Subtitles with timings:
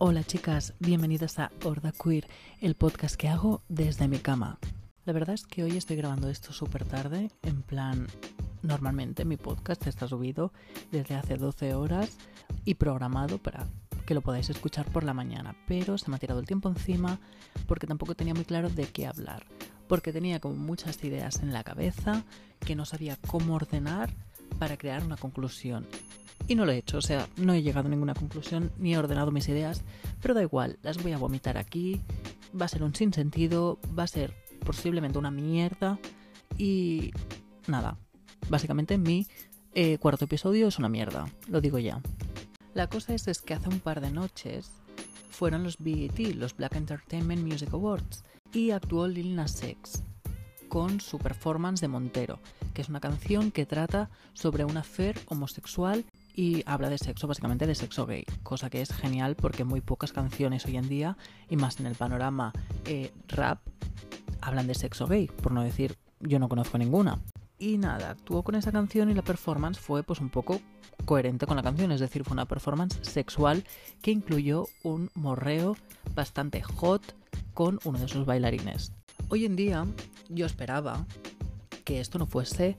[0.00, 2.28] Hola chicas, bienvenidas a Horda Queer,
[2.60, 4.60] el podcast que hago desde mi cama.
[5.04, 8.06] La verdad es que hoy estoy grabando esto súper tarde, en plan,
[8.62, 10.52] normalmente mi podcast está subido
[10.92, 12.16] desde hace 12 horas
[12.64, 13.66] y programado para
[14.06, 17.18] que lo podáis escuchar por la mañana, pero se me ha tirado el tiempo encima
[17.66, 19.46] porque tampoco tenía muy claro de qué hablar,
[19.88, 22.22] porque tenía como muchas ideas en la cabeza
[22.60, 24.14] que no sabía cómo ordenar
[24.60, 25.88] para crear una conclusión
[26.48, 28.98] y no lo he hecho, o sea, no he llegado a ninguna conclusión ni he
[28.98, 29.82] ordenado mis ideas,
[30.20, 32.00] pero da igual, las voy a vomitar aquí,
[32.58, 34.34] va a ser un sinsentido, va a ser
[34.64, 35.98] posiblemente una mierda
[36.56, 37.12] y
[37.66, 37.98] nada,
[38.48, 39.26] básicamente mi
[39.74, 42.00] eh, cuarto episodio es una mierda, lo digo ya.
[42.72, 44.72] La cosa es, es que hace un par de noches
[45.30, 50.02] fueron los BET, los Black Entertainment Music Awards, y actuó Lil Nas X
[50.68, 52.40] con su performance de Montero,
[52.74, 56.04] que es una canción que trata sobre una fer homosexual
[56.38, 60.12] y habla de sexo, básicamente de sexo gay, cosa que es genial porque muy pocas
[60.12, 61.16] canciones hoy en día,
[61.50, 62.52] y más en el panorama
[62.84, 63.58] eh, rap,
[64.40, 67.18] hablan de sexo gay, por no decir yo no conozco ninguna.
[67.58, 70.60] Y nada, actuó con esa canción y la performance fue pues un poco
[71.06, 73.64] coherente con la canción, es decir, fue una performance sexual
[74.00, 75.76] que incluyó un morreo
[76.14, 77.02] bastante hot
[77.52, 78.92] con uno de sus bailarines.
[79.28, 79.86] Hoy en día
[80.28, 81.04] yo esperaba
[81.84, 82.78] que esto no fuese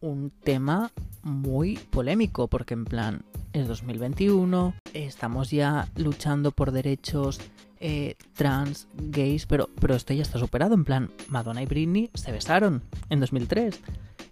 [0.00, 7.40] un tema muy polémico, porque en plan, es 2021, estamos ya luchando por derechos
[7.80, 10.74] eh, trans, gays, pero, pero esto ya está superado.
[10.74, 13.80] En plan, Madonna y Britney se besaron en 2003.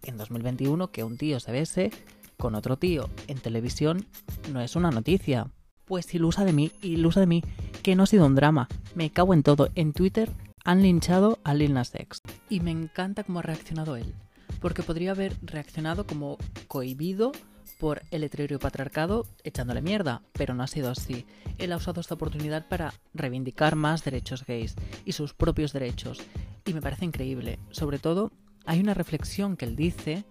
[0.05, 1.91] En 2021, que un tío se bese
[2.36, 4.06] con otro tío en televisión
[4.52, 5.48] no es una noticia.
[5.84, 7.42] Pues ilusa de mí, ilusa de mí,
[7.83, 8.69] que no ha sido un drama.
[8.95, 9.70] Me cago en todo.
[9.75, 10.30] En Twitter
[10.64, 12.23] han linchado a Lil Nas X.
[12.48, 14.14] Y me encanta cómo ha reaccionado él
[14.61, 17.33] porque podría haber reaccionado como cohibido
[17.78, 18.28] por el
[18.59, 21.27] patriarcado echándole mierda, pero no ha sido así.
[21.59, 24.74] Él ha usado esta oportunidad para reivindicar más derechos gays
[25.05, 26.19] y sus propios derechos,
[26.64, 27.58] y me parece increíble.
[27.70, 28.33] Sobre todo,
[28.67, 30.24] hay una reflexión que él dice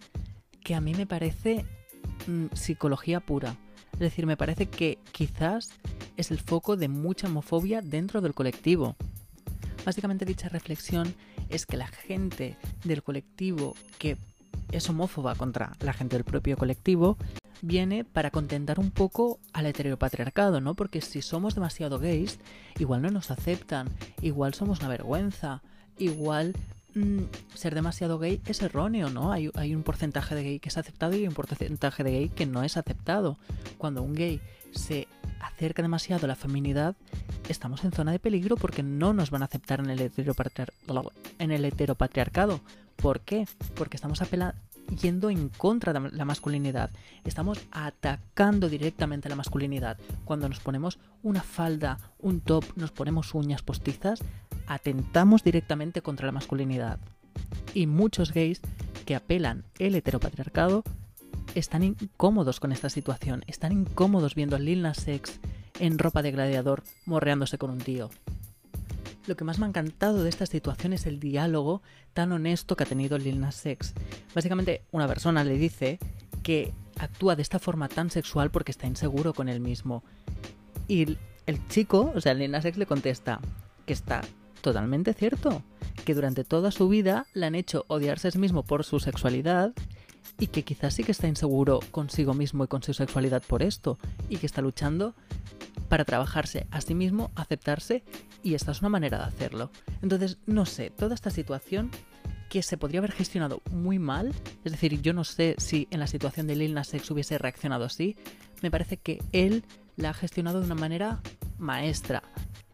[0.64, 1.66] que a mí me parece
[2.28, 3.56] mm, psicología pura.
[3.94, 5.72] Es decir, me parece que quizás
[6.18, 8.96] es el foco de mucha homofobia dentro del colectivo.
[9.86, 11.16] Básicamente dicha reflexión
[11.50, 14.18] es que la gente del colectivo que
[14.72, 17.18] es homófoba contra la gente del propio colectivo
[17.62, 20.76] viene para contentar un poco al heteropatriarcado, ¿no?
[20.76, 22.40] Porque si somos demasiado gays,
[22.78, 23.90] igual no nos aceptan,
[24.22, 25.62] igual somos una vergüenza,
[25.98, 26.54] igual
[26.94, 27.24] mm,
[27.56, 29.32] ser demasiado gay es erróneo, ¿no?
[29.32, 32.46] Hay, hay un porcentaje de gay que es aceptado y un porcentaje de gay que
[32.46, 33.38] no es aceptado.
[33.78, 34.40] Cuando un gay
[34.72, 35.08] se
[35.42, 36.96] acerca demasiado a la feminidad,
[37.50, 40.12] estamos en zona de peligro porque no nos van a aceptar en el,
[41.40, 42.62] en el heteropatriarcado.
[42.96, 43.48] ¿Por qué?
[43.76, 44.22] Porque estamos
[45.02, 46.90] yendo en contra de la masculinidad.
[47.24, 49.98] Estamos atacando directamente a la masculinidad.
[50.26, 54.20] Cuando nos ponemos una falda, un top, nos ponemos uñas postizas,
[54.68, 57.00] atentamos directamente contra la masculinidad.
[57.74, 58.62] Y muchos gays
[59.06, 60.84] que apelan el heteropatriarcado
[61.56, 65.06] están incómodos con esta situación, están incómodos viendo a Lil Nas
[65.80, 68.10] en ropa de gladiador morreándose con un tío.
[69.28, 71.82] Lo que más me ha encantado de esta situación es el diálogo
[72.14, 73.94] tan honesto que ha tenido Lil Nas X.
[74.34, 76.00] Básicamente, una persona le dice
[76.44, 80.04] que actúa de esta forma tan sexual porque está inseguro con él mismo.
[80.88, 83.42] Y el chico, o sea, Lil Nas X le contesta
[83.86, 84.22] que está
[84.62, 85.62] totalmente cierto,
[86.06, 89.74] que durante toda su vida le han hecho odiarse a sí mismo por su sexualidad
[90.40, 93.98] y que quizás sí que está inseguro consigo mismo y con su sexualidad por esto
[94.30, 95.16] y que está luchando
[95.88, 98.04] para trabajarse a sí mismo, aceptarse
[98.44, 99.72] y esta es una manera de hacerlo.
[100.02, 101.92] Entonces, no sé, toda esta situación
[102.50, 104.34] que se podría haber gestionado muy mal,
[104.64, 107.86] es decir, yo no sé si en la situación de Lil Nas X hubiese reaccionado
[107.86, 108.16] así,
[108.62, 109.66] me parece que él
[109.96, 111.22] la ha gestionado de una manera
[111.58, 112.24] maestra,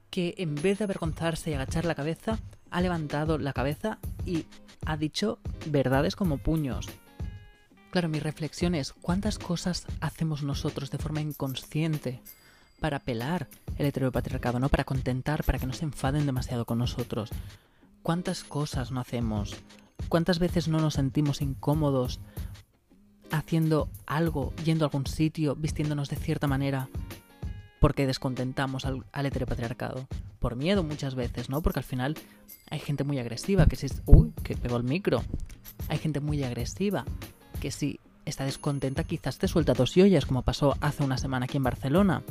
[0.10, 4.46] que en vez de avergonzarse y agachar la cabeza, ha levantado la cabeza y
[4.86, 6.88] ha dicho verdades como puños.
[7.92, 12.22] Claro, mi reflexión es, ¿cuántas cosas hacemos nosotros de forma inconsciente
[12.84, 13.48] para apelar
[13.78, 14.68] el heteropatriarcado, ¿no?
[14.68, 17.30] Para contentar, para que no se enfaden demasiado con nosotros.
[18.02, 19.56] ¿Cuántas cosas no hacemos?
[20.10, 22.20] ¿Cuántas veces no nos sentimos incómodos
[23.32, 26.90] haciendo algo, yendo a algún sitio, vistiéndonos de cierta manera
[27.80, 30.06] porque descontentamos al, heteropatriarcado?
[30.40, 31.62] Por miedo muchas veces, ¿no?
[31.62, 32.18] Porque al final
[32.70, 33.88] hay gente muy agresiva que si...
[34.06, 35.24] Uy, que pegó el micro.
[35.88, 37.06] Hay gente muy agresiva
[37.62, 41.56] que si está descontenta quizás te suelta dos ollas, como pasó hace una semana aquí
[41.56, 42.24] en Barcelona.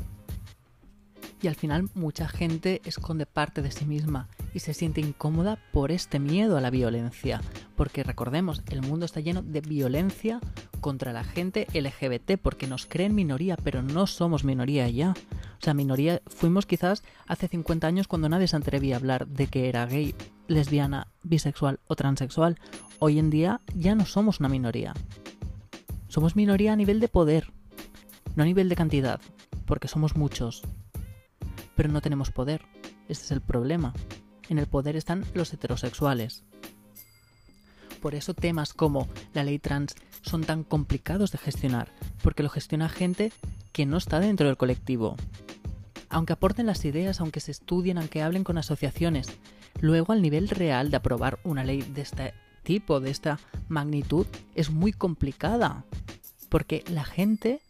[1.42, 5.90] Y al final mucha gente esconde parte de sí misma y se siente incómoda por
[5.90, 7.40] este miedo a la violencia.
[7.74, 10.40] Porque recordemos, el mundo está lleno de violencia
[10.80, 15.10] contra la gente LGBT porque nos creen minoría, pero no somos minoría ya.
[15.10, 19.48] O sea, minoría fuimos quizás hace 50 años cuando nadie se atrevía a hablar de
[19.48, 20.14] que era gay,
[20.46, 22.58] lesbiana, bisexual o transexual.
[23.00, 24.94] Hoy en día ya no somos una minoría.
[26.06, 27.52] Somos minoría a nivel de poder,
[28.36, 29.20] no a nivel de cantidad,
[29.66, 30.62] porque somos muchos.
[31.76, 32.62] Pero no tenemos poder.
[33.08, 33.92] Este es el problema.
[34.48, 36.44] En el poder están los heterosexuales.
[38.00, 41.92] Por eso temas como la ley trans son tan complicados de gestionar,
[42.22, 43.32] porque lo gestiona gente
[43.72, 45.16] que no está dentro del colectivo.
[46.08, 49.28] Aunque aporten las ideas, aunque se estudien, aunque hablen con asociaciones,
[49.80, 52.34] luego al nivel real de aprobar una ley de este
[52.64, 53.38] tipo, de esta
[53.68, 55.84] magnitud, es muy complicada.
[56.48, 57.60] Porque la gente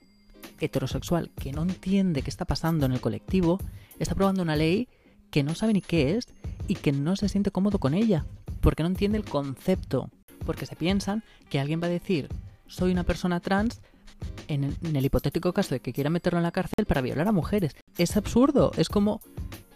[0.62, 3.58] heterosexual que no entiende qué está pasando en el colectivo
[3.98, 4.88] está aprobando una ley
[5.30, 6.28] que no sabe ni qué es
[6.68, 8.24] y que no se siente cómodo con ella,
[8.60, 10.10] porque no entiende el concepto,
[10.44, 12.28] porque se piensan que alguien va a decir
[12.66, 13.82] soy una persona trans
[14.48, 17.74] en el, hipotético caso de que quiera meterlo en la cárcel para violar a mujeres.
[17.98, 19.20] Es absurdo, es como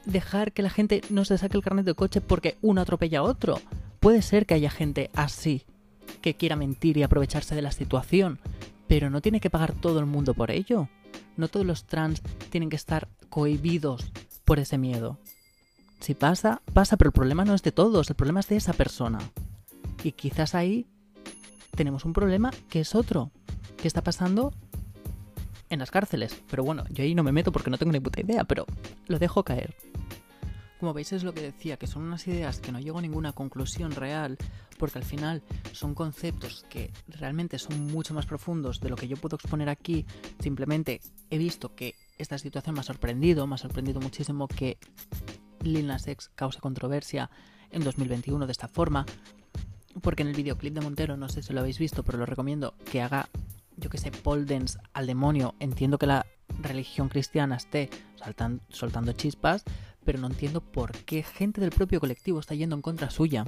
[0.05, 3.23] dejar que la gente no se saque el carnet de coche porque uno atropella a
[3.25, 3.61] otro.
[4.01, 5.65] Puede ser que haya gente así,
[6.23, 8.39] que quiera mentir y aprovecharse de la situación,
[8.89, 10.89] pero no tiene que pagar todo el mundo por ello.
[11.37, 14.13] No todos los trans tienen que estar cohibidos
[14.45, 15.19] por ese miedo.
[16.01, 18.73] Si pasa, pasa, pero el problema no es de todos, el problema es de esa
[18.73, 19.19] persona.
[20.03, 20.87] Y quizás ahí
[21.75, 23.31] tenemos un problema que es otro,
[23.77, 24.53] que está pasando
[25.69, 26.43] en las cárceles.
[26.49, 28.67] Pero bueno, yo ahí no me meto porque no tengo ni puta idea, pero
[29.07, 29.75] lo dejo caer.
[30.87, 33.33] Como veis es lo que decía, que son unas ideas que no llego a ninguna
[33.33, 34.39] conclusión real,
[34.79, 35.43] porque al final
[35.73, 40.07] son conceptos que realmente son mucho más profundos de lo que yo puedo exponer aquí.
[40.39, 44.79] Simplemente he visto que esta situación me ha sorprendido, me ha sorprendido muchísimo que
[45.61, 47.31] Lil Nas X cause controversia
[47.73, 49.07] en 2021 de esta forma,
[50.03, 52.75] porque en el videoclip de Montero, no sé si lo habéis visto, pero lo recomiendo
[52.93, 53.29] que haga,
[53.77, 55.57] yo que sé, pole dance al demonio.
[55.59, 56.27] Entiendo que la
[56.61, 57.91] religión cristiana esté
[58.69, 59.65] soltando chispas,
[60.07, 63.45] pero no entiendo por qué gente del propio colectivo está yendo en contra suya.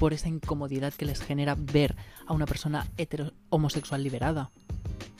[0.00, 1.94] Por esa incomodidad que les genera ver
[2.26, 4.50] a una persona hetero homosexual liberada.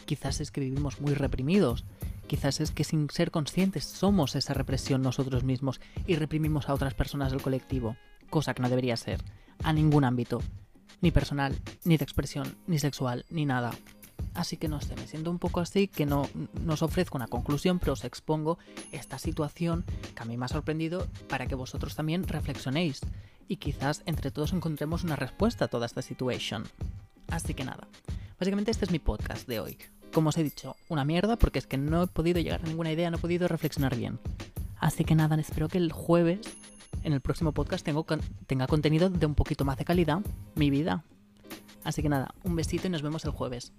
[0.07, 1.85] Quizás es que vivimos muy reprimidos.
[2.27, 6.95] Quizás es que sin ser conscientes somos esa represión nosotros mismos y reprimimos a otras
[6.95, 7.97] personas del colectivo,
[8.31, 9.23] cosa que no debería ser,
[9.63, 10.41] a ningún ámbito,
[11.01, 11.55] ni personal,
[11.85, 13.73] ni de expresión, ni sexual, ni nada.
[14.37, 16.29] Así que no sé, me siento un poco así, que no,
[16.69, 18.59] os ofrezco una conclusión, pero os expongo
[18.93, 19.85] esta situación
[20.15, 23.01] que a mí me ha sorprendido para que vosotros también reflexionéis
[23.49, 26.65] y quizás entre todos encontremos una respuesta a toda esta situación.
[27.29, 27.89] Así que nada,
[28.39, 29.79] básicamente este es mi podcast de hoy.
[30.13, 32.93] Como os he dicho, una mierda porque es que no he podido llegar a ninguna
[32.93, 34.19] idea, no he podido reflexionar bien.
[34.77, 36.41] Así que nada, espero que el jueves,
[37.05, 37.87] en el próximo podcast,
[38.47, 40.21] tenga contenido de un poquito más de calidad,
[40.57, 41.05] mi vida.
[41.85, 43.73] Así que nada, un besito y nos vemos el jueves.